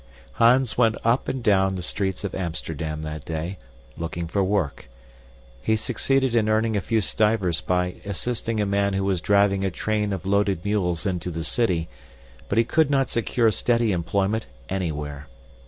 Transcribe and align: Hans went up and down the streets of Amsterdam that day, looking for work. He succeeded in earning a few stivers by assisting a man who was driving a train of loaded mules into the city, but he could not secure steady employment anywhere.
Hans 0.33 0.79
went 0.79 0.95
up 1.03 1.27
and 1.27 1.43
down 1.43 1.75
the 1.75 1.83
streets 1.83 2.23
of 2.23 2.33
Amsterdam 2.33 3.03
that 3.03 3.23
day, 3.23 3.59
looking 3.95 4.25
for 4.27 4.43
work. 4.43 4.89
He 5.61 5.75
succeeded 5.75 6.33
in 6.33 6.49
earning 6.49 6.75
a 6.75 6.81
few 6.81 7.01
stivers 7.01 7.61
by 7.61 7.97
assisting 8.03 8.59
a 8.59 8.65
man 8.65 8.93
who 8.93 9.03
was 9.03 9.21
driving 9.21 9.63
a 9.63 9.69
train 9.69 10.11
of 10.11 10.25
loaded 10.25 10.65
mules 10.65 11.05
into 11.05 11.29
the 11.29 11.43
city, 11.43 11.87
but 12.49 12.57
he 12.57 12.63
could 12.63 12.89
not 12.89 13.11
secure 13.11 13.51
steady 13.51 13.91
employment 13.91 14.47
anywhere. 14.69 15.27